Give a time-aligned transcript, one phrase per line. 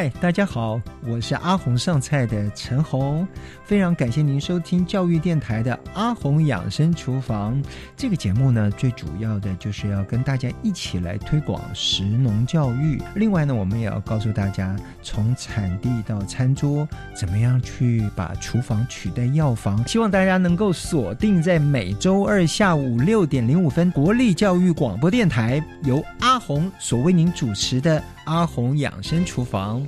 [0.00, 3.26] 嗨，大家好，我是阿红上菜的陈红，
[3.64, 7.60] 非常感谢您收听教育电台的阿红养生厨房
[7.96, 8.70] 这个节目呢。
[8.70, 19.84] 最主要的就是要跟大家一起来推广食农教育，另外呢，我们也要告诉大家，从产地到餐桌，怎么样去把厨房取代药房。
[19.88, 28.00] 希望大家能够锁定在每周二下午六点零五分，国立教育广播电台由阿红所为您主持的。
[28.28, 29.87] 阿红养生厨房，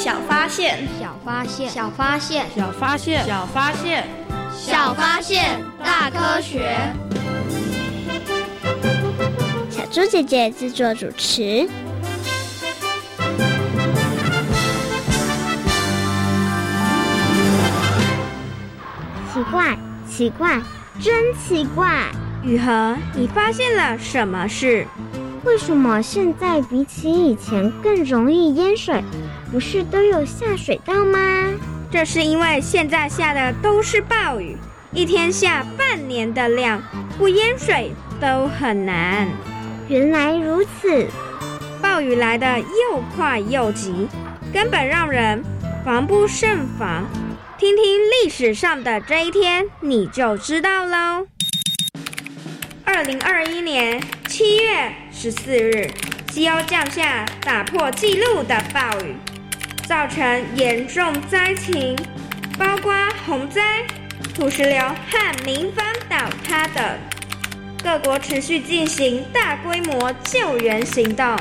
[0.00, 4.08] 小发现，小发现，小发现，小发现，小发现，
[4.56, 6.74] 小发现，大科学。
[9.68, 11.68] 小猪姐姐制作主持。
[19.30, 19.78] 奇怪，
[20.08, 20.62] 奇怪，
[20.98, 22.06] 真奇怪！
[22.42, 24.86] 雨禾，你发现了什么事？
[25.44, 29.04] 为什么现在比起以前更容易淹水？
[29.50, 31.18] 不是都有下水道吗？
[31.90, 34.56] 这是因为现在下的都是暴雨，
[34.92, 36.80] 一天下半年的量，
[37.18, 39.28] 不淹水都很难。
[39.88, 41.08] 原来如此，
[41.82, 44.06] 暴雨来的又快又急，
[44.52, 45.42] 根本让人
[45.84, 47.04] 防不胜防。
[47.58, 51.26] 听听历史上的这一天，你就知道喽。
[52.84, 54.92] 二零二一年七月。
[55.12, 55.90] 十四日，
[56.30, 59.14] 西欧降下打破纪录的暴雨，
[59.90, 61.96] 造成严重灾情，
[62.56, 62.94] 包括
[63.26, 63.84] 洪灾、
[64.32, 66.96] 土石流和民房倒塌等。
[67.82, 71.36] 各国持续进行大规模救援行动。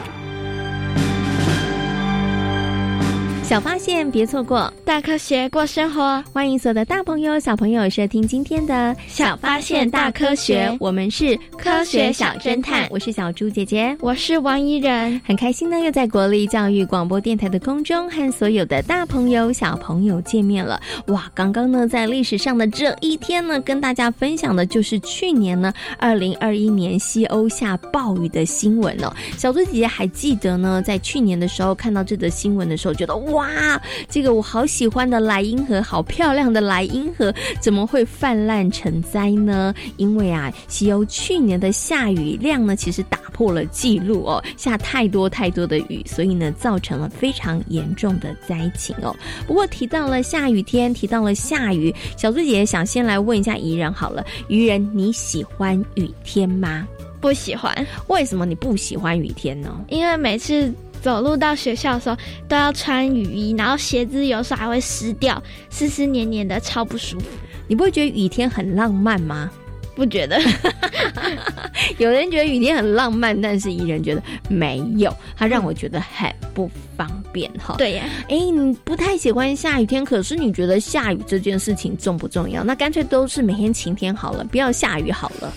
[3.49, 6.23] 小发现，别错过大科学过生活。
[6.31, 10.77] 欢迎所有的大朋友、小朋友收听今天的小发现大科学。
[10.79, 15.19] 我们是科学小侦探，我是小猪姐姐，我是王怡人。
[15.25, 20.79] 很开心呢，又在国立教育广播电台的空中和所有的大朋友、小朋友见面了。
[21.07, 29.11] 哇，刚刚呢，在历史上的这一天呢，跟大家分享的就是去年呢，二零二一年西欧下暴雨的新闻哦。
[29.39, 33.39] 小猪姐姐还记得呢，在去年的时候看到这则新闻的时候，觉得哇。
[33.40, 39.74] 哇，这个我好喜欢的莱茵河，好漂亮的莱茵河，怎么会泛滥成灾呢？
[39.96, 49.16] 因为啊，西欧去年的下雨量呢，其实打破了记录哦，下太多太多的雨，所以呢，造成了非常严重的灾情哦。
[49.47, 56.86] 不过提到了下雨天，提到了下雨，小猪姐姐想先来问一下怡人好了，怡人你喜欢雨天吗？
[57.22, 57.74] 不喜欢。
[58.08, 59.80] 为什么你不喜欢雨天呢？
[59.88, 60.74] 因为每次。
[61.01, 62.17] 走路到学校的时候
[62.47, 67.25] 都要穿雨衣，然后鞋子有时候还会湿掉，湿湿黏黏的，超不舒服。
[67.67, 69.49] 你不会觉得雨天很浪漫吗？
[69.96, 70.40] 不觉得。
[71.97, 77.75] 有人觉得雨天很浪漫，但是怡人觉得没有，它让我觉得很不方便哈。
[77.78, 82.63] 对呀，哎，你不太喜欢下雨天，可是你觉得下雨这件事情重不重要？
[82.63, 85.53] 那干脆都是每天晴天好了，不要下雨好了。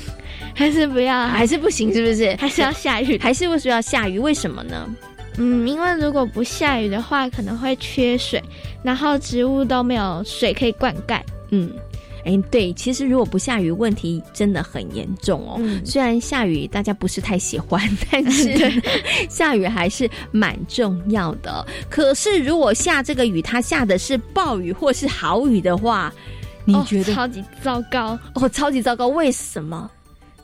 [0.55, 2.35] 还是不要，还是不行，是不是？
[2.37, 4.19] 还是要下雨，还是为什么要下雨？
[4.19, 4.89] 为什么呢？
[5.37, 8.43] 嗯，因为如果不下雨的话，可能会缺水，
[8.83, 11.21] 然后植物都没有水可以灌溉。
[11.51, 11.71] 嗯。
[12.25, 15.61] 哎，对，其实如果不下雨，问题真的很严重哦。
[15.85, 17.83] 虽然下雨大家不是太喜欢，
[18.13, 18.73] 但是
[19.29, 21.67] 下雨还是蛮重要的。
[21.91, 26.13] 可是如果下这个雨，它下的是暴雨或是豪雨的话，
[26.65, 29.91] 你觉得超级糟糕哦，超级糟糕，为什么？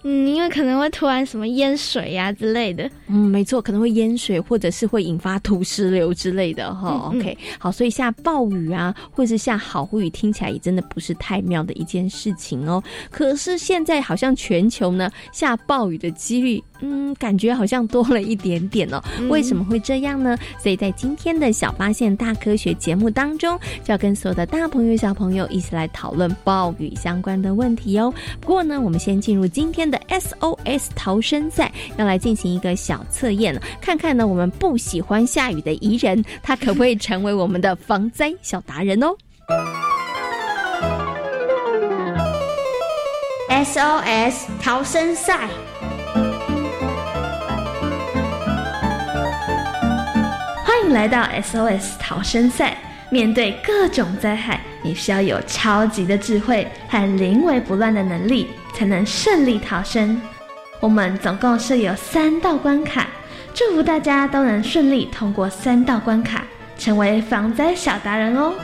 [0.02, 2.88] 嗯，因为可能会突然什么淹水呀之类的。
[3.08, 7.10] 嗯，没错，可能会淹水，或者是会引发土石流之类的哈。
[7.12, 12.82] OK，好，所以下暴雨啊，或者是下好雨，听起来也真的不是太妙的一件事情哦。
[13.10, 16.62] 可是现在好像全球呢下暴雨的几率。
[16.80, 19.02] 嗯，感觉好像多了一点点哦。
[19.28, 20.38] 为什么会这样呢？
[20.62, 28.14] 所以在今天的小发现大科学节目当中，就要跟所有的大朋友小朋友一起来讨论暴雨相关的问题哦。
[28.40, 39.14] 不过呢，我们先进入今天的 SOS 逃生赛，要来进行一个小测验，看看呢我们不喜欢下雨的宜人，他可不可以成为我们的防灾小达人哦
[43.50, 45.48] ？SOS 逃生赛。
[50.64, 52.76] 欢迎来到 SOS 逃生赛。
[53.10, 60.20] 面对各种灾害，你需要有超级的智慧和临危不乱的能力，才能顺利逃生。
[60.80, 63.08] 我们总共设有三道关卡，
[63.52, 66.44] 祝福大家都能顺利通过三道关卡，
[66.78, 68.54] 成为防灾小达人哦。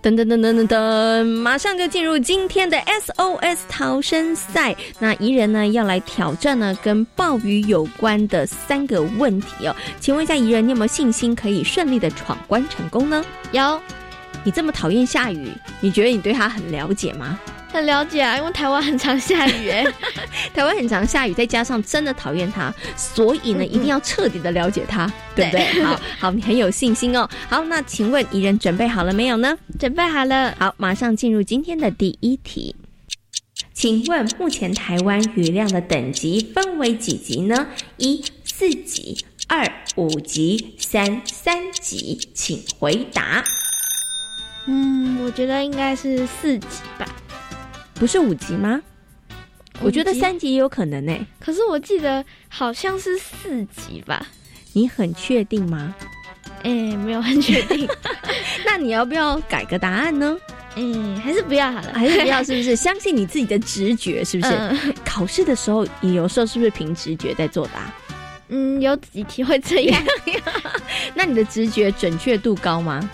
[0.00, 4.74] 噔噔噔噔噔噔，马上就进入今天的 SOS 逃生赛。
[4.98, 9.76] 那怡人呢要来挑战呢跟暴雨有关的三个问题哦。
[10.00, 13.22] 请问一下怡人，你有没有信心可以顺利的闯关成功呢？
[13.52, 13.78] 有。
[14.48, 17.38] 你这么讨厌下雨，你觉得你对他很了解吗？
[17.70, 19.84] 很了解啊，因为台湾很常下雨哎，
[20.54, 25.06] 台湾很常下雨，再加上真的讨厌他，所以呢，一定要彻底的了解他，
[25.36, 25.66] 对不对？
[25.84, 27.28] 好好，你很有信心哦。
[27.50, 29.54] 好，那请问怡人准备好了没有呢？
[29.78, 30.56] 准备好了。
[30.58, 32.74] 好，马上进入今天的第一题。
[33.74, 37.66] 请问目前台湾雨量的等级分为几级呢？
[37.98, 43.44] 一四级，二五级，三三级，请回答。
[44.68, 46.66] 嗯，我觉得应该是四级
[46.98, 47.06] 吧。
[47.94, 48.80] 不是五级吗？
[49.80, 51.16] 我觉得三级也有可能呢。
[51.40, 54.26] 可是我记得好像是四级吧？
[54.74, 55.94] 你很确定吗？
[56.64, 57.88] 哎，没有很确定。
[58.66, 60.36] 那你要不要改个答案呢？
[60.76, 62.76] 嗯，还是不要好了，还是不要，是不是？
[62.76, 64.94] 相信你自己的直觉，是不是？
[65.04, 67.92] 考试的时候，你有时候是不是凭直觉在作答？
[68.48, 70.02] 嗯，有几题会这样。
[71.14, 73.08] 那你的直觉准确度高吗？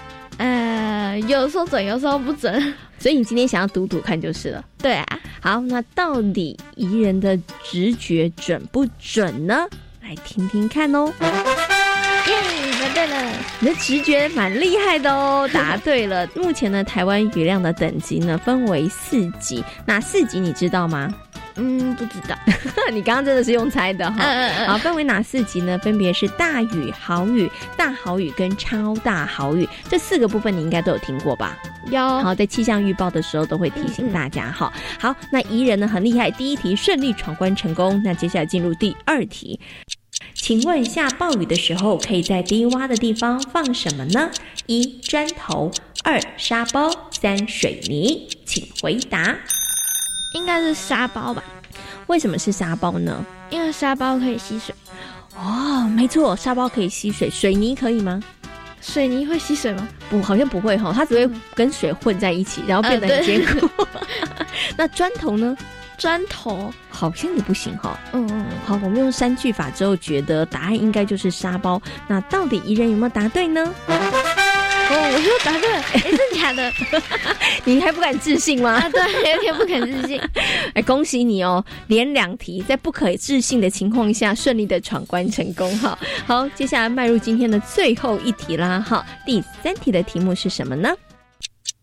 [1.15, 2.75] 呃，有时候准，有时候不准。
[2.99, 4.65] 所以你今天想要赌赌看就是了。
[4.79, 9.69] 对啊，好，那到底宜人的直觉准不准呢？
[10.03, 11.13] 来听听看哦。
[11.21, 12.35] 耶，
[12.81, 16.27] 答对了，你的直觉蛮厉害的哦， 答对了。
[16.35, 21.15] 目前呢，台湾雨量的等级呢分为四级，那四级你知道吗？
[21.57, 22.37] 嗯，不知道。
[22.93, 24.17] 你刚刚真的是用猜的哈。
[24.19, 24.69] 嗯嗯嗯。
[24.69, 25.79] 好，分为哪四级呢？
[25.79, 29.69] 分别是大雨、豪雨、大豪雨跟超大豪雨。
[29.89, 31.57] 这四个部分你应该都有听过吧？
[31.91, 32.01] 有。
[32.21, 34.73] 好，在气象预报的时候都会提醒大家哈。
[34.99, 38.01] 好，那宜人呢很厉害，第一题顺利闯关成功。
[38.05, 39.61] 那接下来进入第二题，
[40.35, 44.29] 请问下暴雨的时候可以在低洼的地方放什么呢？
[44.67, 45.71] 一砖头，
[46.03, 49.37] 二沙包，三水泥，请回答。
[50.35, 51.43] 应该是沙包吧？
[52.07, 53.25] 为什么是沙包呢？
[53.51, 54.75] 因为沙包可以吸水。
[55.37, 57.31] 哦，没错，沙包可以吸水。
[57.31, 58.23] 水泥可以吗？
[58.81, 59.89] 水泥会吸水吗？
[60.11, 63.69] 不，好像不会哈，它只会跟水混在一起，然后变得很坚固。
[64.77, 65.57] 那砖头呢？
[65.97, 67.97] 砖头好像也不行哈。
[68.13, 68.47] 嗯嗯。
[68.67, 71.81] 好，我们用三句法之后，觉得答案应该就是沙包。
[72.09, 73.73] 那到底宜人有没有答对呢？
[74.91, 76.73] 哦，我说答对，哎，真的假的？
[77.65, 78.73] 你还不敢置信吗？
[78.73, 80.21] 啊，对，有点不敢置信。
[80.75, 85.99] 哎，恭喜你哦，连两题在不可置信的情况下顺利的闯关成功哈。
[86.27, 89.05] 好，接下来迈入今天的最后一题啦哈。
[89.25, 90.95] 第三题的题目是什么呢？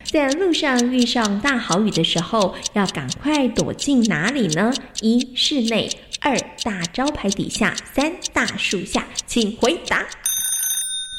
[0.03, 4.73] 在路上遇上大好雨的时候，要赶快躲进哪里呢？
[5.01, 5.89] 一室内，
[6.19, 10.05] 二大招牌底下，三大树下，请回答。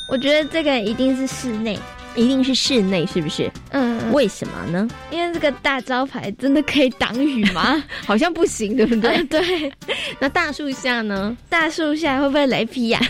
[0.08, 1.78] 我觉得这个一定是室内，
[2.14, 3.50] 一定是室内，是不是？
[3.70, 4.86] 嗯，为什么呢？
[5.10, 7.82] 因为这个大招牌真的可以挡雨吗？
[8.04, 9.22] 好像不行，对不对？
[9.24, 9.72] 对。
[10.18, 11.34] 那大树下呢？
[11.48, 13.00] 大树下会不会雷劈呀？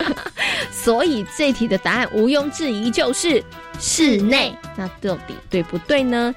[0.70, 3.42] 所以这题的答案毋庸置疑就是
[3.80, 4.54] 室内。
[4.76, 6.34] 那到底对不对呢？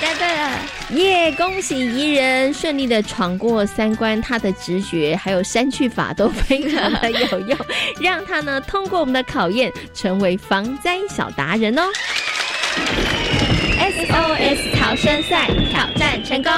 [0.00, 0.50] 答对了，
[0.90, 1.32] 耶！
[1.32, 7.58] 恭喜怡人顺利的闯过三关，他的直觉还有删去法都非常的有用，
[8.00, 11.82] 让他呢通过我们的考验，成为防灾小达人哦。
[13.78, 16.52] SOS 逃生赛挑战成功。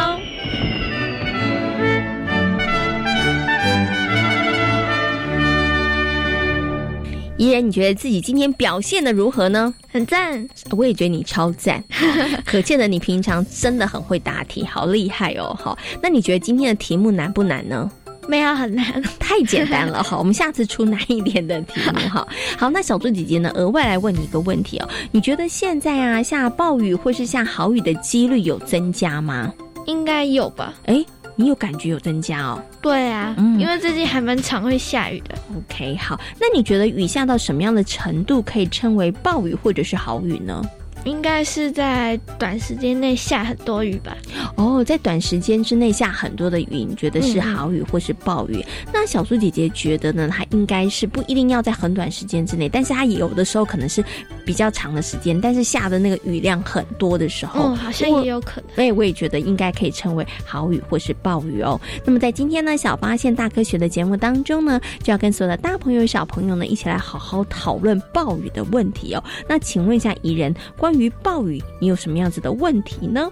[7.40, 9.73] 怡然，你觉得自己今天表现的如何呢？
[9.90, 11.82] 很赞，我也觉得你超赞，
[12.44, 15.56] 可见的你平常真的很会答题，好厉害哦！
[15.59, 17.90] 好，那你觉得今天的题目难不难呢？
[18.28, 20.02] 没有很难，太简单了。
[20.02, 21.99] 好，我们下次出难一点的题目。
[22.11, 22.28] 好，
[22.59, 23.50] 好，那小猪姐姐呢？
[23.54, 29.50] 额外来问你一个问题哦，你觉得现在啊下暴雨或是下好雨的几率有增加吗？
[29.87, 30.75] 应该有吧？
[30.85, 31.02] 哎。
[31.37, 32.63] 你有感觉有增加哦？
[32.81, 35.35] 对啊，因为最近还蛮常会下雨的。
[35.57, 40.63] OK，好，那你觉得雨下到什么样的程度可以称为暴雨或者是好雨呢？
[41.05, 44.15] 应该是在短时间内下很多雨吧？
[44.57, 48.64] 哦，在短时间之内下很多的雨，你觉得是好雨或是暴雨？
[48.92, 50.28] 那小苏姐姐觉得呢？
[50.30, 54.04] 它应该是不一定要在很短时间之内，但是它有的时候可能是
[54.45, 58.75] 比较长的时间，但是下的那个雨量很多的时候，嗯，好像也有可能。
[58.75, 61.80] 所以我也觉得应该可以称为好雨或是暴雨哦。
[62.04, 69.25] 那么在今天呢，小发现大科学的节目当中呢，就要跟所有的大朋友小朋友呢一起来好好讨论暴雨的问题哦。
[69.49, 70.54] 那请问一下怡人。
[70.76, 73.30] 关于暴雨，你有什么样子的问题呢？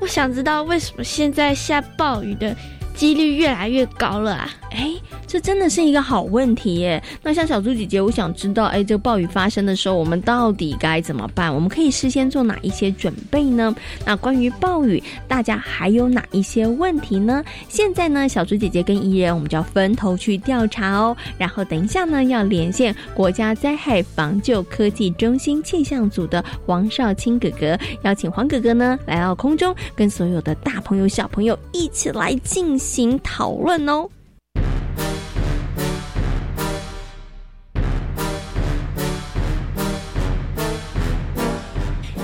[0.00, 2.54] 我想知道为什么现在下暴雨的。
[2.94, 4.50] 几率越来越高了啊！
[4.70, 4.92] 哎，
[5.26, 7.02] 这真的是一个好问题耶。
[7.22, 11.52] 那像小猪姐姐，我想知道，哎，这暴雨发生的时候，我们到底该怎么办？
[11.52, 13.74] 我们可以事先做哪一些准备呢？
[14.04, 17.44] 那关于暴雨，大家还有哪一些问题呢？
[17.68, 21.16] 现在呢，小猪姐姐跟怡人，我们就要分头去调查哦。
[21.38, 32.64] 然后等一下呢，要连线国家灾害防救科技中心气象组的黄少卿哥哥，邀请黄哥哥呢来到空中，跟所有的大朋友小朋友一起来进。
[32.64, 32.83] 行
[33.18, 34.08] 讨论哦。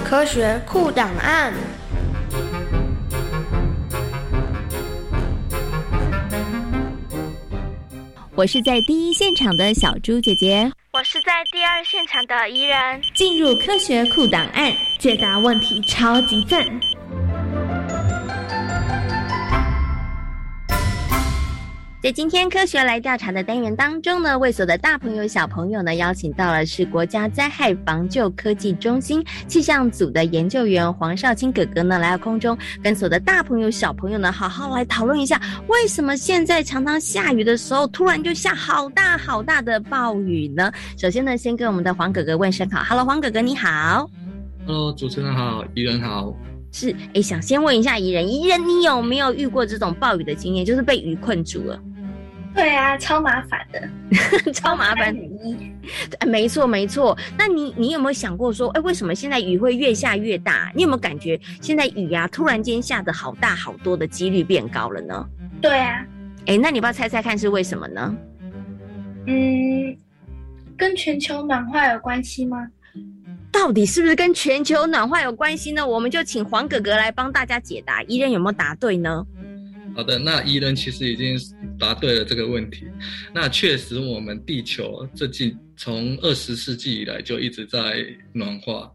[0.04, 1.54] 科学库档案。
[8.34, 13.00] 我是在第一现场的小猪姐姐，我是在第二现场的怡人。
[13.14, 16.64] 进入科学库档案，解答问题超级赞。
[22.02, 40.73] 在今天科学来调查的单元当中呢，为所的大朋友小朋友呢，邀请到了是国家灾害防救科技中心气象组的研究员黄少卿哥哥呢，来到空中，跟所的大朋友小朋友呢，好好来讨论一下，为什么现在常常下雨的时候，突然就下好大好大的暴雨呢？
[40.97, 44.09] 首先呢，先跟我们的黄哥哥问声好，Hello，黄哥哥你好
[44.66, 46.35] ，Hello，主持人好，怡人好，
[46.73, 51.78] 是，哎，想先问一下怡人，怡人你有没有遇过这种暴雨的经验，就是被雨困住了？
[52.54, 53.88] 对啊，超麻烦的，
[54.52, 55.14] 超麻烦。
[56.26, 57.16] 没错没错。
[57.38, 60.71] 那你你有没有想过说，哎，为什么现在雨会越下越大？
[60.75, 65.26] 你有没有感觉现在雨啊，突然间下的好大好多的几率变高了呢？
[65.61, 66.04] 对啊。
[66.47, 68.14] 哎，那你不要猜猜看是为什么呢？
[69.26, 69.97] 嗯，
[70.76, 72.66] 跟全球暖化有关系吗？
[73.52, 75.87] 到底是不是跟全球暖化有关系呢？
[75.87, 78.02] 我们就请黄哥哥来帮大家解答。
[78.04, 79.25] 伊人有没有答对呢？
[79.94, 81.38] 好的，那伊人其实已经
[81.78, 82.87] 答对了这个问题。
[83.35, 88.90] 那确实，我们地球这近从二十世纪以来就一直在暖化。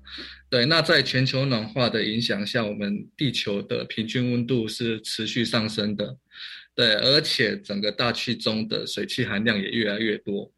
[0.49, 6.17] 对，那在全球暖化的影响下，我们地球的平均温度是持续上升的。
[6.73, 10.51] 对，而且整个大气中的水汽含量也越来越多。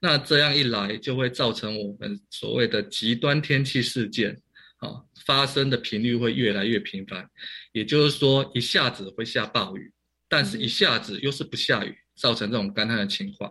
[0.00, 4.36] 那这样一来，就会造成我们所谓的极端天气事件
[4.80, 7.26] 啊发生的频率会越来越频繁。
[7.72, 9.92] 也就是说，一下子会下暴雨，
[10.28, 13.50] 但是一下子又是不下雨，造成这种干旱的情况。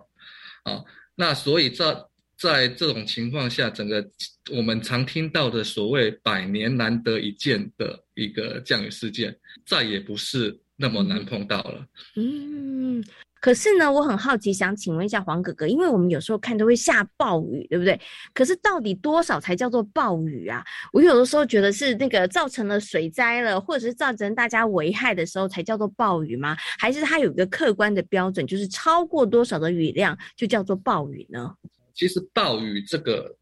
[0.64, 0.84] 啊，
[1.16, 2.06] 那所以在
[2.38, 4.10] 在这种情况下，整个
[4.52, 11.88] 我们常听到的所谓百年难得一见的一个降雨事件，再也不是那么难碰到了。
[12.16, 13.04] 嗯。
[13.42, 18.00] 可是呢，我很好奇，想请问一下黄哥哥，因为我们有时候看都会下暴雨，对不对？
[18.34, 20.64] 可是到底多少才叫做暴雨啊？
[20.92, 26.56] 我有的时候觉得是那个造成了水灾了，或者是造成大家危害的时候才叫做暴雨吗？
[26.78, 31.54] 还是它有一个客观的标准，就是超过多少的雨量就叫做暴雨呢？
[31.94, 33.36] 其实暴雨这个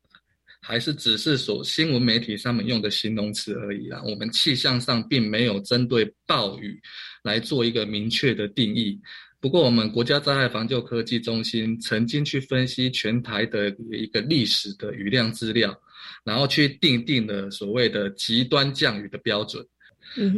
[0.62, 4.01] 还是只是说新闻媒体上面用的形容词而已啦。
[4.06, 6.80] 我们气象上并没有针对暴雨
[7.24, 9.00] 来做一个明确的定义。
[9.39, 15.79] 不过，我们国家灾害防救科技中心曾经去分析全台的一个历史的雨量资料，
[16.24, 19.63] 然后去定定了所谓的极端降雨的标准。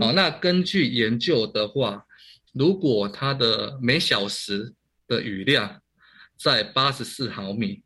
[0.01, 2.05] 好，那根据研究的话，
[2.53, 4.73] 如果它的每小时
[5.07, 5.81] 的雨量
[6.37, 7.81] 在八十四毫米，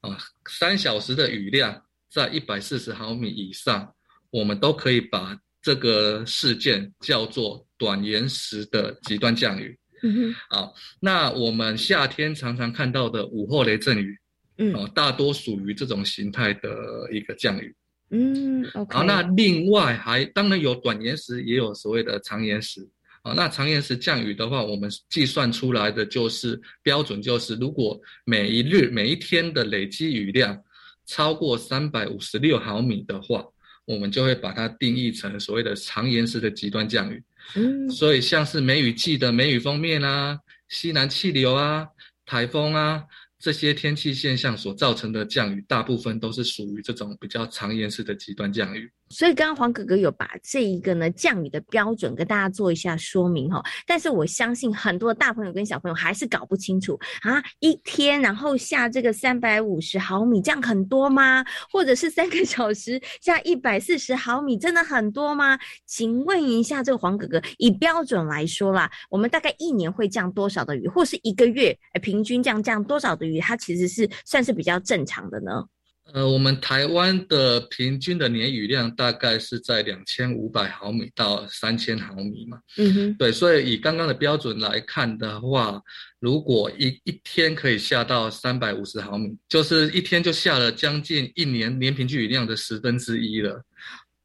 [0.00, 0.16] 啊，
[0.48, 3.94] 三小时的雨量在一百四十毫米以上，
[4.30, 9.78] 我们都可以把这个事件叫做短延时的极端降雨。
[10.02, 14.18] 嗯哼，好，那我们夏天常常看到的午后雷阵雨，
[14.58, 17.74] 嗯，哦，大多属于这种形态的一个降雨。
[18.10, 18.96] 嗯，OK。
[18.96, 22.88] 好，那另外还当然有短延时，也有所谓的长延时。
[23.22, 30.58] 啊，那长延时降雨的话，我们计算出来的就是标准，就是如果每一日每一天的累积雨量
[31.04, 33.44] 超过三百五十六毫米的话，
[33.84, 37.22] 我们就会把它定义成所谓的长延时的极端降雨。
[37.90, 41.86] 所以像是梅雨季的梅雨封面啊、西南气流啊、
[42.24, 43.04] 台风啊。
[43.42, 48.92] 这些天气现象所造成的降雨，大部分都是属于这种比较长延式的极端降雨。
[49.10, 53.62] 所以刚刚黄哥哥有把这一个呢降雨的标准跟大家做一下说明哈。
[53.86, 61.44] 但是我相信很多大朋友跟小朋友还是搞不清楚啊，一天然后下这个三百五十毫米，这样很多吗？
[61.70, 65.58] 或者是三个小时下一百四十毫米，真的很多吗？
[65.86, 73.40] 请问一下这个黄哥哥，以标准来说啦，我们大概一年会降多少的雨，或是一个月平均降降多少的雨？
[73.40, 75.64] 它其实是算是比较正常的呢。
[76.12, 82.58] 呃，我们台湾的平均的年雨量大概是在两千五百毫米到三千毫米嘛。
[82.76, 85.80] 嗯哼，对，所以以刚刚的标准来看的话，
[86.18, 93.62] 如果一一天可以下到三百五十毫米，就是一天就下了将近一年年平均雨量的十分之一了。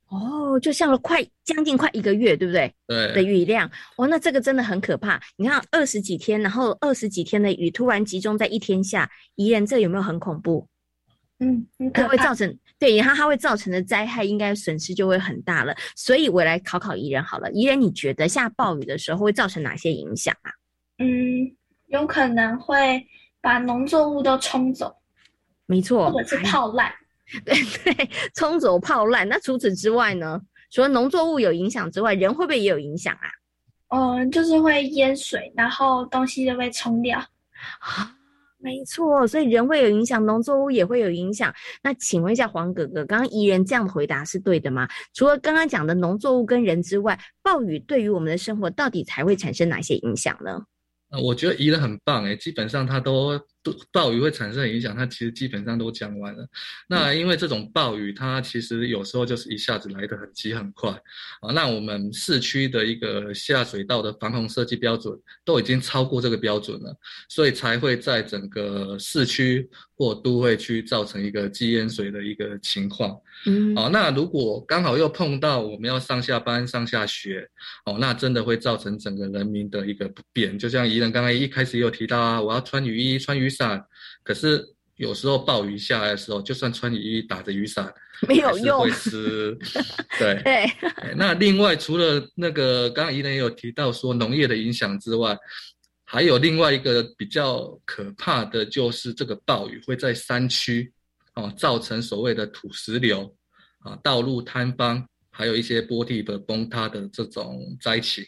[0.07, 2.73] 哦，就下了快将近快一个月，对不对？
[2.87, 5.19] 对的雨量，哦，那这个真的很可怕。
[5.35, 10.67] 你看二十几天，然后二十几天的雨突然集中在一天下，宜人这有没有很恐怖？
[11.39, 15.75] 嗯，它会造成对，然后它会造成的灾害应该损失就会很大了。
[15.95, 20.51] 所以我来考考怡人好了，怡人你觉得下暴雨的时候会造成哪些影响啊？
[20.99, 21.55] 嗯，
[21.87, 23.05] 有可能会
[23.41, 24.95] 把农作物都冲走，
[25.65, 26.91] 没错，或者是泡烂。
[27.43, 27.55] 对
[27.93, 29.27] 对，冲走泡烂。
[29.27, 30.39] 那除此之外呢？
[30.71, 33.27] 除了农作物有影响之外，人会不会也有影响啊？
[33.89, 37.19] 嗯，就是会淹水，然后东西就被冲掉。
[37.79, 38.15] 啊，
[38.65, 41.53] 没错，所以人会有影响，农作物也会有影响。
[41.83, 44.87] 那请问一下黄哥哥，刚刚怡人这样的回答是对的吗？
[45.13, 50.63] 除了刚刚讲的农作物跟人之外，暴雨对于我们的生活到底才会产生哪些影响呢？
[51.11, 53.39] 呃，我觉得怡人很棒诶，基本上他都。
[53.91, 56.47] 暴雨会产生的影响，它其实基本上都讲完了。
[56.87, 60.91] 那因为这种暴雨，它其实有时候就是一下子来得很急很快
[61.41, 61.51] 啊。
[61.53, 66.95] 那我们市区的一个下水道的防洪设计标准都已经超过这个标准了，
[67.27, 73.19] 所以才会在整个市区或都会区造成一个积淹水的一个情况。
[73.47, 77.47] 嗯，哦，那如果刚好又碰到我们要上下班、上下学，
[77.85, 80.57] 哦，那真的会造成整个人民的一个不便。
[80.57, 83.49] 就像怡人刚才一开始有提到啊，我要穿雨衣、穿雨。
[83.55, 83.83] 伞，
[84.23, 84.63] 可是
[84.97, 87.93] 有时候暴雨下来的时候，就算穿雨衣打着雨伞，
[88.27, 89.57] 没有用，会湿。
[90.19, 90.69] 对对。
[91.15, 95.37] 那另外除了那个刚刚怡人也有提到说农业的影响之外，
[96.05, 100.93] 还有另外一个比较可怕的就是这个暴雨会在山区
[101.33, 103.35] 哦造成所谓的土石流
[103.79, 108.23] 啊、道路坍方，还有一些坡地的崩塌的这种灾情。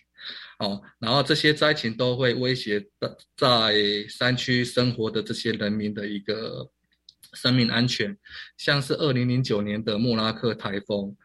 [0.60, 3.76] 哦，然后这些灾情都会威胁的在
[4.10, 6.70] 山区生活的这些人民的一个
[7.34, 8.18] 生命安全，
[8.58, 11.16] 像是二零零九年的莫拉克台风，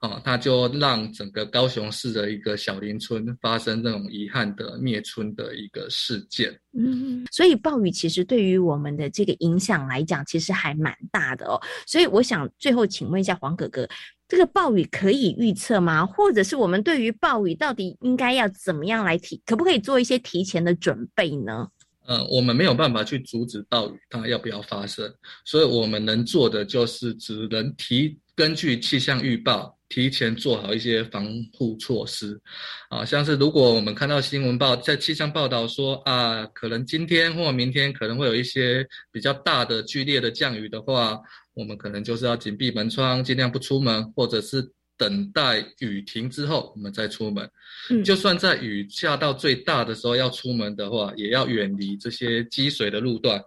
[0.00, 6.60] 哦，它就让整个高雄市的一个小林村发生这种遗憾的灭村的一个事件。
[6.78, 11.58] 嗯，所以暴雨其实对于我们的这个影响来讲，其实还蛮大的哦。
[11.86, 13.88] 所以我想最后请问一下黄哥哥。
[14.28, 16.04] 这个暴雨可以预测吗？
[16.04, 19.40] 或者是我们对于暴雨到底应该要怎么样来提？
[19.46, 21.68] 可不可以做一些提前的准备呢？
[22.06, 25.12] 呃，我们没有办法去阻止暴雨它要不要发生，
[25.44, 32.40] 所以我们能做的就是只能提根据气象预报提前做好一些防护措施。
[32.88, 41.20] 啊，像是如果我们看到新闻报在气象报道说啊，可能今天或明天可能会有一些比较大的剧烈的降雨的话。
[41.56, 44.62] 我们可能就是要紧闭门窗，尽量不出门，或者是
[44.98, 47.50] 等待雨停之后，我们再出门。
[47.90, 53.42] 嗯，就算在雨下到最大的时候要出门的话，也要远离这些积水的路段，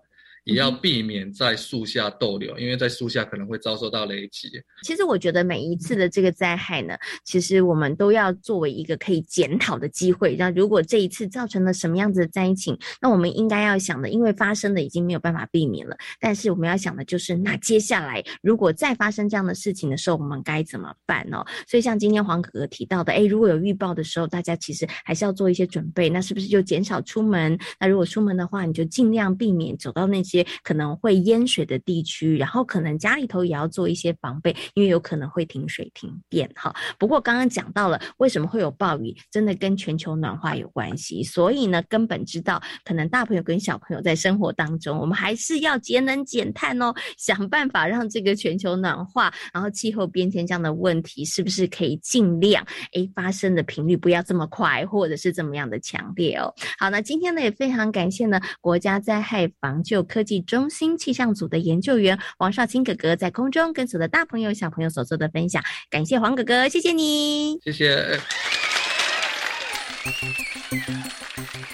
[0.45, 4.49] 也要避免在树下逗留，因为在树下可能会遭受到雷击。
[4.83, 10.35] 其实我觉得每一次的这个灾害呢，其实我们都要作为一个可以检讨的机会。
[10.35, 21.43] 那如果这一次造成了什么样子的灾情，那我们应该要想的，因为发生的已经没有办法避免了，但是我们要想的就是，那接下来如果再发生这样的事情的时候，我们该怎么办呢？
[21.67, 26.09] 所以像今天黄哥哥提到的，哎，如果有预报的时候，大家其实还是要做一些准备。
[26.09, 27.57] 那是不是就减少出门？
[27.79, 34.55] 那如果出门的话，你就尽量避免走到那些可能会淹水的地区，然后可能家里头也要做一些防备。
[34.73, 56.53] 因为有可能会停水停电哈，不过刚刚讲到了为什么会有暴雨，真的跟全球暖化有关系，所以呢，根本知道可能大朋友跟小朋友在生活当中，我们还是要节能减碳哦，想办法让这个全球暖化，然后气候变迁这样的问题，是不是可以尽量诶发生的频率不要这么快，或者是怎么样的强烈哦？
[56.77, 64.53] 好，那今天呢也非常感谢呢国家灾害防救科科技中心气象组的研究员王少卿哥哥在空中跟所有的大朋友。
[64.53, 68.19] 小朋友所做的分享，感谢黄哥哥，谢谢你，谢谢。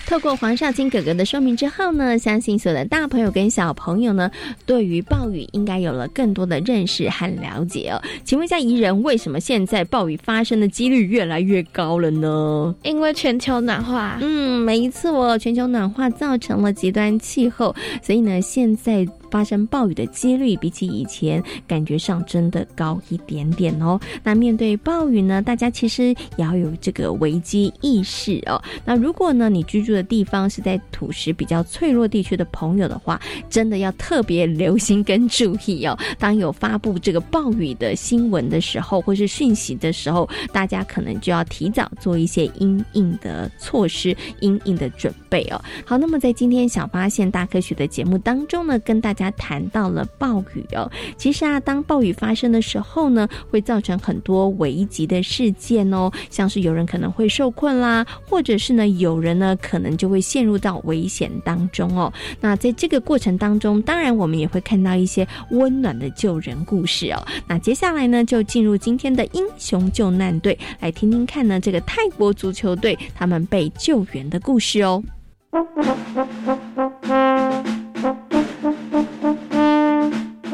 [0.08, 4.30] 透过黄少卿哥哥的说明之后呢，相信所有的大朋友跟小朋友呢，
[4.66, 8.02] 对于暴雨应该有了更多的认识和了解哦。
[8.24, 12.74] 请问一下，宜人为什么现在暴雨发生的几率越来越高了呢？
[12.84, 14.18] 因为全球暖化。
[14.22, 19.06] 嗯，没错，全球暖化造成了极端气候，所以呢，现在。
[19.36, 24.00] 发生暴雨的几率比起以前感觉上真的高一点点哦。
[24.24, 28.64] 那面对暴雨呢，大家其实也要有这个危机意识哦。
[28.86, 33.20] 那如果呢你居住的地方是在土石比较脆弱地区的朋友的话，
[33.50, 36.00] 真的要特别留心跟注意哦。
[36.18, 45.62] 当有发布这个暴雨的新闻的时候，或是讯息的时候，大家可能就要提早做一些应应的措施、应应的准备哦。
[45.86, 49.25] 好，那么在今天小发现大科学的节目当中呢，跟大家。
[49.26, 62.14] 他谈到了暴雨哦，其实啊，当暴雨发生的时候呢，会造成很多危急的事件哦，像是有人可能会受困啦，或者是呢，有人呢可能就会陷入到危险当中哦。
[62.40, 67.26] 那在这个过程当中，当然我们也会看到一些温暖的救人故事哦。
[67.48, 75.04] 那接下来呢，就进入今天的英雄救难队，来听听看呢，这个泰国足球队他们被救援的故事哦。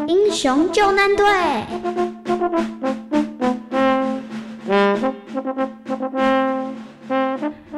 [0.08, 1.26] 英雄救难队。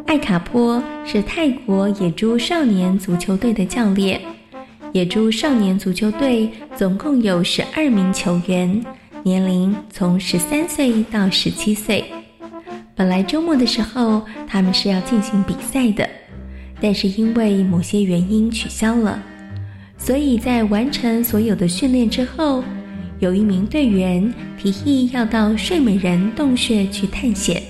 [0.08, 4.19] 艾卡坡是泰国野猪少年足球队的教练。
[4.91, 8.84] 野猪少年足球队总共有十二名球员，
[9.22, 12.06] 年龄从十三岁到十七岁。
[12.96, 16.10] 本来周末的时候他们是要进行比赛的，
[16.80, 19.22] 但是因为某些原因取消了。
[20.04, 22.62] 所以在完成所有的训练之后，
[23.20, 27.63] 有一名队员提议要到睡美人洞穴去探险。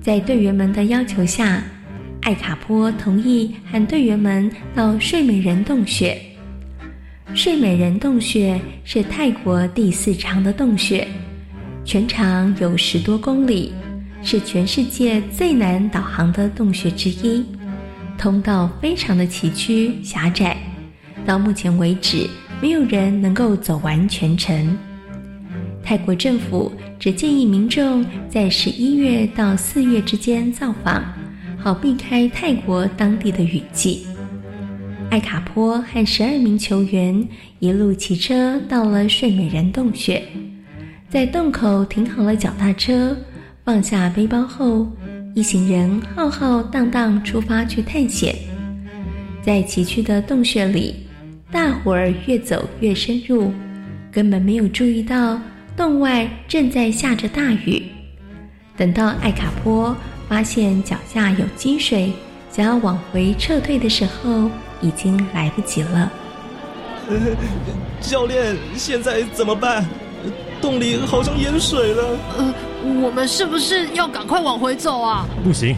[0.00, 1.62] 在队员们的要求下，
[2.22, 6.20] 艾卡坡同意和队员们到睡美人洞穴。
[7.32, 11.06] 睡美人洞穴是泰国第四长的洞穴，
[11.84, 13.72] 全长有十多公里，
[14.24, 17.44] 是全世界最难导航的洞穴之一，
[18.18, 20.56] 通道非常的崎岖狭窄。
[21.24, 22.28] 到目前为止，
[22.60, 24.76] 没有人能够走完全程。
[25.84, 31.02] 泰国政府只建议民众在十一月到四月之间造访，
[31.58, 34.06] 好避开泰国当地的雨季。
[35.10, 40.22] 艾卡坡和十二名球员一路骑车到了睡美人洞穴，
[41.08, 43.16] 在洞口停好了脚踏车，
[43.64, 44.86] 放下背包后，
[45.34, 48.34] 一行人浩浩荡荡出发去探险。
[49.42, 51.01] 在崎岖的洞穴里。
[51.52, 53.52] 大伙儿越走越深入，
[54.10, 55.38] 根本没有注意到
[55.76, 57.84] 洞外正在下着大雨。
[58.74, 59.94] 等到艾卡坡
[60.30, 62.10] 发现脚下有积水，
[62.50, 66.10] 想要往回撤退的时候，已经来不及了。
[68.00, 69.84] 教练，现在怎么办？
[70.58, 72.18] 洞里好像淹水了。
[72.38, 72.54] 呃，
[73.02, 75.26] 我们是不是要赶快往回走啊？
[75.44, 75.76] 不行，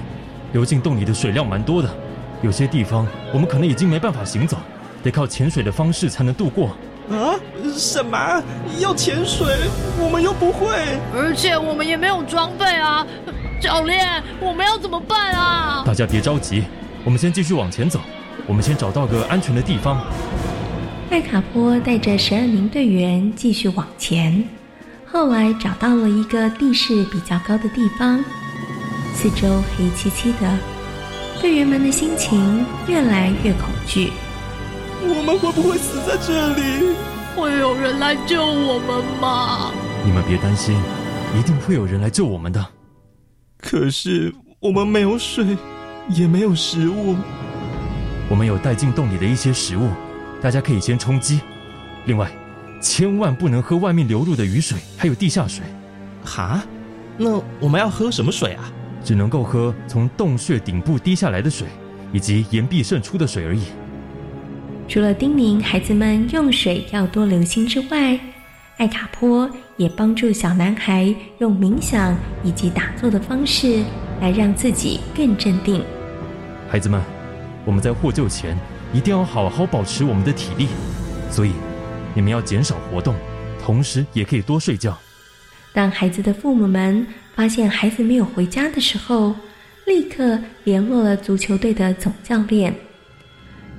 [0.52, 1.90] 流进洞里的水量蛮多的，
[2.42, 4.56] 有些地方我们可能已经没办法行走。
[5.04, 6.68] 得靠潜水的方式才能度过
[7.10, 7.36] 啊！
[7.76, 8.42] 什么
[8.80, 9.46] 要潜水？
[10.00, 10.74] 我们又不会，
[11.14, 13.06] 而且我们也没有装备啊！
[13.60, 15.84] 教练，我们要怎么办啊？
[15.86, 16.64] 大家别着急，
[17.04, 18.00] 我们先继续往前走。
[18.46, 20.02] 我们先找到个安全的地方。
[21.10, 24.42] 艾卡波带着十二名队员继续往前，
[25.04, 28.24] 后来找到了一个地势比较高的地方，
[29.14, 30.58] 四周黑漆漆的，
[31.42, 34.10] 队员们的心情越来越恐惧。
[35.06, 36.94] 我们会不会死在这里？
[37.36, 39.72] 会有人来救我们吗？
[40.04, 40.76] 你们别担心，
[41.38, 42.64] 一定会有人来救我们的。
[43.58, 45.56] 可是我们没有水，
[46.08, 47.16] 也没有食物。
[48.28, 49.88] 我们有带进洞里的一些食物，
[50.40, 51.40] 大家可以先充饥。
[52.06, 52.30] 另外，
[52.80, 55.64] 千万不能喝外面流入的雨水，还有地下水。
[56.24, 56.62] 哈？
[57.18, 58.70] 那我们要喝什么水啊？
[59.04, 61.68] 只能够喝从洞穴顶部滴下来的水，
[62.12, 63.64] 以及岩壁渗出的水而已。
[64.86, 68.18] 除了叮咛孩子们用水要多留心之外，
[68.76, 73.82] 艾卡坡也帮助小男孩用冥想以及打坐的方式
[74.20, 75.82] 来让自己更镇定。
[76.68, 77.00] 孩子们，
[77.64, 78.56] 我们在获救前
[78.92, 80.68] 一定要好好保持我们的体力，
[81.30, 81.52] 所以
[82.14, 83.14] 你们要减少活动，
[83.64, 84.96] 同时也可以多睡觉。
[85.72, 89.34] 当孩子的父母们发现孩子没有回家的时候，
[89.86, 92.74] 立刻联络了足球队的总教练。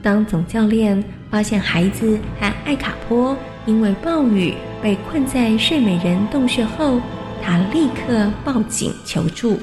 [0.06, 7.02] 当总教练发现孩子和艾卡坡因为暴雨被困在睡美人洞穴后，
[7.42, 9.60] 他立刻报警求助。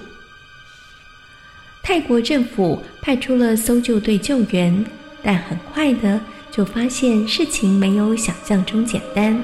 [1.80, 4.84] 泰国政府派出了搜救队救援，
[5.22, 9.40] 但很快的就发现事情没有想象中简单。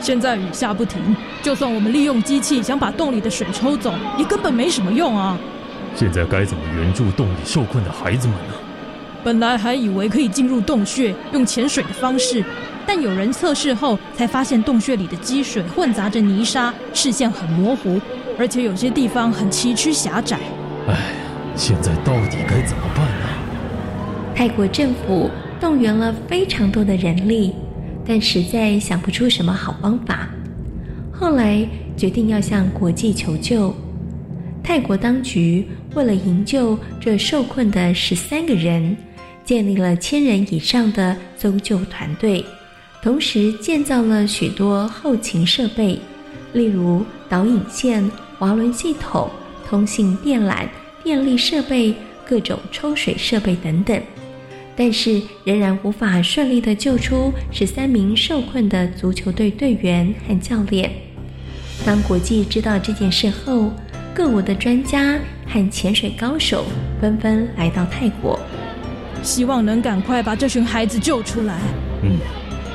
[0.00, 5.38] 现在雨下不停，就算我们利用机器想把洞里的水抽走，也根本没什么用啊！
[5.94, 8.54] 现在该怎么援助洞里受困的孩子们呢？
[9.24, 12.44] 本来还以为可以进入洞穴用潜水的方式，
[12.86, 18.00] 但有人测试后才发现洞穴里的积水混杂着泥沙，视线很模糊，
[18.38, 20.38] 而且有些地方很崎岖狭窄。
[20.88, 21.14] 唉，
[21.54, 23.26] 现在到底该怎么办呢？
[24.34, 25.30] 泰国政府
[25.60, 27.52] 动员了非常多的人力，
[28.04, 30.28] 但实在想不出什么好方法。
[31.12, 31.64] 后来
[31.96, 33.72] 决定要向国际求救。
[34.64, 38.96] 泰国当局为了营救这受困的十三个人。
[39.44, 42.44] 建立了千人以上的搜救团队，
[43.02, 45.98] 同时建造了许多后勤设备，
[46.52, 49.28] 例如导引线、滑轮系统、
[49.68, 50.66] 通信电缆、
[51.02, 54.00] 电力设备、各种抽水设备等等。
[54.74, 60.90] 但是仍然无法顺利的救出十三名受困的足球队队员和教练。
[61.84, 63.70] 当国际知道这件事后，
[64.14, 66.64] 各国的专家和潜水高手
[67.00, 68.40] 纷纷来到泰国。
[69.22, 71.58] 希望能赶快把这群孩子救出来。
[72.02, 72.18] 嗯，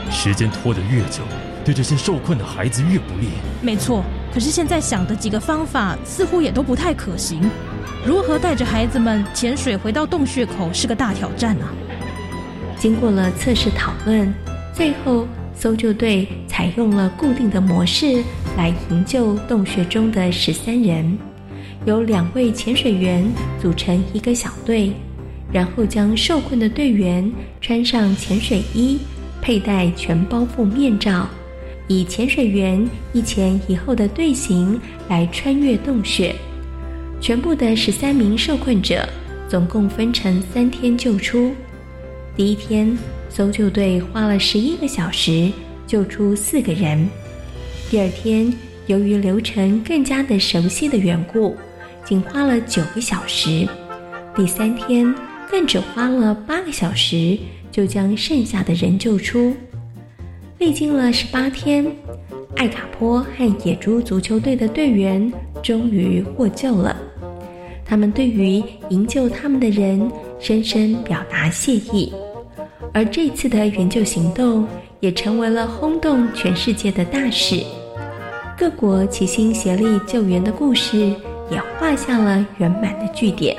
[0.09, 1.21] 时间拖得越久，
[1.65, 3.27] 对这些受困的孩子越不利。
[3.61, 7.49] 没错，可是现在想的几个方法似乎也都不太可行。
[8.05, 11.67] 如何带着孩子们潜水回到洞穴口是个大挑战啊！
[12.77, 14.33] 经过了测试讨论，
[14.71, 18.23] 最后搜救队采用了固定的模式
[18.55, 21.17] 来营救洞穴中的十三人，
[21.85, 23.27] 由两位潜水员
[23.59, 24.93] 组成一个小队。
[25.51, 27.31] 然后将受困的队员
[27.61, 28.99] 穿上潜水衣，
[29.41, 31.27] 佩戴全包覆面罩，
[31.87, 36.35] 以潜水员一前一后的队形来穿越洞穴。
[37.21, 39.07] 全部的十三名受困者，
[39.47, 41.51] 总共分成三天救出。
[42.35, 42.97] 第一天，
[43.29, 45.49] 搜救队花了十一个小时
[45.87, 47.09] 救出四个人。
[47.89, 48.53] 第二天，
[48.87, 51.55] 由于流程更加的熟悉的缘故，
[52.03, 53.65] 仅花了九个小时。
[54.35, 55.15] 第三天。
[55.49, 57.37] 更只花了八个小时，
[57.71, 59.55] 就将剩下的人救出。
[60.57, 61.85] 历经了十八天，
[62.55, 65.31] 艾卡坡和野猪足球队的队员
[65.63, 66.95] 终于获救了。
[67.85, 72.11] 他们对于营救他们的人深深表达谢意。
[72.93, 74.67] 而这次的援救行动
[74.99, 77.63] 也成为了轰动全世界的大事。
[78.57, 80.97] 各国齐心协力救援的故事
[81.51, 83.55] 也画下了圆满的句点。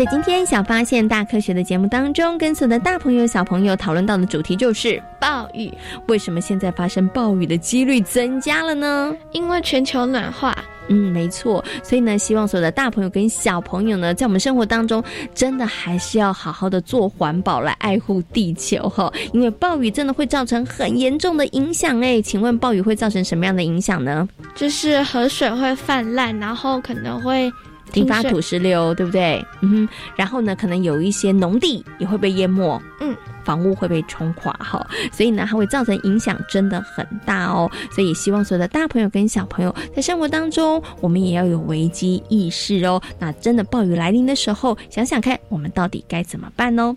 [0.00, 5.70] 在今天小发现大科学的节目当中，跟所有的大朋友小朋友讨论到的主题就是暴雨。
[6.08, 9.14] 为什么现在发生暴雨的几率增加了呢？
[9.32, 10.56] 因为全球暖化。
[10.88, 11.62] 嗯，没错。
[11.82, 19.12] 所以呢，希望所有的大朋友跟小朋友呢，在我们生活当中，真的还是要好好的做环保，来爱护地球哈。
[19.34, 22.22] 因为暴雨真的会造成很严重的影响哎。
[22.22, 24.26] 请问暴雨会造成什么样的影响呢？
[24.54, 27.52] 就是河水会泛滥，然后可能会。
[27.94, 29.44] 引发土石流，对不对？
[29.60, 37.70] 嗯哼，然后呢，可能有一些农地也会被淹没，嗯，房屋会被冲垮，哈，所以呢，它会造成影响，真的很大哦。
[37.90, 43.00] 所以希望所有的大朋友跟小朋友在生活当中，我们也要有危机意识哦。
[43.18, 46.96] 那真的暴雨来临的时候，想想看，我们到底该怎么办呢？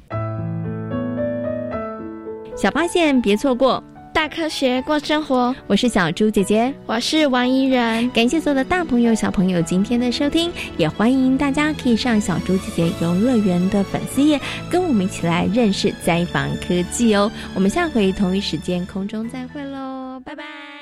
[2.56, 3.84] 小发现，别错过。
[4.14, 8.08] 大科学过生活，我是小猪姐姐，我是王怡然。
[8.12, 17.30] 感谢所有的大朋友、小朋友今天的收听，也欢迎大家可以上小猪姐姐游乐园的粉丝页，跟我们一起来认识灾防科技哦。
[17.56, 20.73] 我们下回同一时间空中再会喽，拜拜。